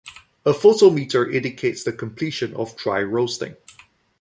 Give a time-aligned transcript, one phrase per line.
[0.47, 3.55] A photometer indicates the completion of dry roasting.